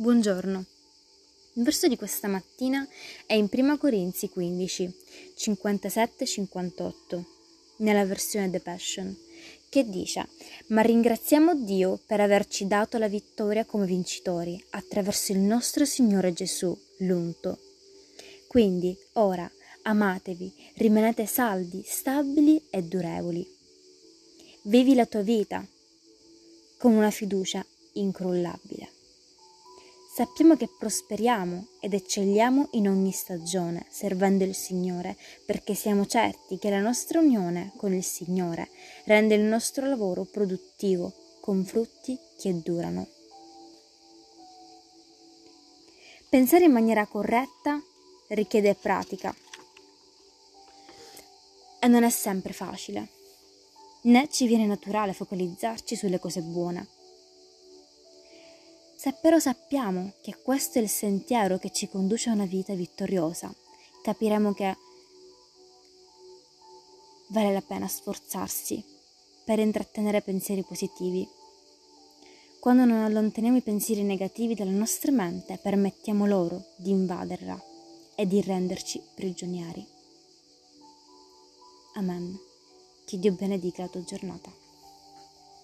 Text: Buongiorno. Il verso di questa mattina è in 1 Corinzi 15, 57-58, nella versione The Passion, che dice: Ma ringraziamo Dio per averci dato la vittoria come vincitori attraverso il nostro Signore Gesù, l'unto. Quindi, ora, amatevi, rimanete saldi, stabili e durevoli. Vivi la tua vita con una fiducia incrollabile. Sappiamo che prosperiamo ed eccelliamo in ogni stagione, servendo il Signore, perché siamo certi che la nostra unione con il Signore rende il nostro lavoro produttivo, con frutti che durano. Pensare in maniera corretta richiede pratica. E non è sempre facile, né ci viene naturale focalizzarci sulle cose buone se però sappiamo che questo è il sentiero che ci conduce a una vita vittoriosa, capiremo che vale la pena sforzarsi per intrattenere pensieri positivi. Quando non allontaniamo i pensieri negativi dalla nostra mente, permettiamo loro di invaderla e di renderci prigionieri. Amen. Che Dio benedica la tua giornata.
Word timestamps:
Buongiorno. 0.00 0.64
Il 1.54 1.64
verso 1.64 1.88
di 1.88 1.96
questa 1.96 2.28
mattina 2.28 2.86
è 3.26 3.32
in 3.32 3.48
1 3.50 3.78
Corinzi 3.78 4.28
15, 4.28 4.94
57-58, 5.36 7.24
nella 7.78 8.04
versione 8.04 8.48
The 8.48 8.60
Passion, 8.60 9.12
che 9.68 9.88
dice: 9.88 10.28
Ma 10.68 10.82
ringraziamo 10.82 11.64
Dio 11.64 11.98
per 12.06 12.20
averci 12.20 12.68
dato 12.68 12.96
la 12.96 13.08
vittoria 13.08 13.64
come 13.64 13.86
vincitori 13.86 14.64
attraverso 14.70 15.32
il 15.32 15.40
nostro 15.40 15.84
Signore 15.84 16.32
Gesù, 16.32 16.78
l'unto. 16.98 17.58
Quindi, 18.46 18.96
ora, 19.14 19.50
amatevi, 19.82 20.54
rimanete 20.74 21.26
saldi, 21.26 21.82
stabili 21.84 22.62
e 22.70 22.84
durevoli. 22.84 23.44
Vivi 24.62 24.94
la 24.94 25.06
tua 25.06 25.22
vita 25.22 25.66
con 26.76 26.92
una 26.92 27.10
fiducia 27.10 27.66
incrollabile. 27.94 28.87
Sappiamo 30.18 30.56
che 30.56 30.68
prosperiamo 30.68 31.68
ed 31.78 31.94
eccelliamo 31.94 32.70
in 32.72 32.88
ogni 32.88 33.12
stagione, 33.12 33.86
servendo 33.88 34.42
il 34.42 34.52
Signore, 34.56 35.16
perché 35.46 35.74
siamo 35.74 36.06
certi 36.06 36.58
che 36.58 36.70
la 36.70 36.80
nostra 36.80 37.20
unione 37.20 37.70
con 37.76 37.94
il 37.94 38.02
Signore 38.02 38.68
rende 39.04 39.36
il 39.36 39.42
nostro 39.42 39.86
lavoro 39.86 40.24
produttivo, 40.24 41.12
con 41.38 41.64
frutti 41.64 42.18
che 42.36 42.60
durano. 42.60 43.06
Pensare 46.28 46.64
in 46.64 46.72
maniera 46.72 47.06
corretta 47.06 47.80
richiede 48.30 48.74
pratica. 48.74 49.32
E 51.78 51.86
non 51.86 52.02
è 52.02 52.10
sempre 52.10 52.52
facile, 52.52 53.06
né 54.02 54.28
ci 54.28 54.48
viene 54.48 54.66
naturale 54.66 55.12
focalizzarci 55.12 55.94
sulle 55.94 56.18
cose 56.18 56.40
buone 56.40 56.96
se 58.98 59.12
però 59.12 59.38
sappiamo 59.38 60.14
che 60.20 60.34
questo 60.42 60.80
è 60.80 60.82
il 60.82 60.88
sentiero 60.88 61.56
che 61.56 61.70
ci 61.70 61.88
conduce 61.88 62.30
a 62.30 62.32
una 62.32 62.46
vita 62.46 62.74
vittoriosa, 62.74 63.54
capiremo 64.02 64.52
che 64.52 64.76
vale 67.28 67.52
la 67.52 67.60
pena 67.60 67.86
sforzarsi 67.86 68.84
per 69.44 69.60
intrattenere 69.60 70.20
pensieri 70.20 70.64
positivi. 70.64 71.24
Quando 72.58 72.84
non 72.86 73.04
allontaniamo 73.04 73.58
i 73.58 73.62
pensieri 73.62 74.02
negativi 74.02 74.56
dalla 74.56 74.72
nostra 74.72 75.12
mente, 75.12 75.60
permettiamo 75.62 76.26
loro 76.26 76.64
di 76.74 76.90
invaderla 76.90 77.56
e 78.16 78.26
di 78.26 78.40
renderci 78.40 79.00
prigionieri. 79.14 79.86
Amen. 81.94 82.36
Che 83.06 83.16
Dio 83.16 83.30
benedica 83.30 83.82
la 83.82 83.88
tua 83.88 84.02
giornata. 84.02 84.67